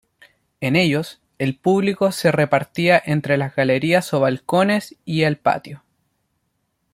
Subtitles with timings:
[0.61, 5.83] En ellos, el público se repartía entre las galerías o balcones y el patio.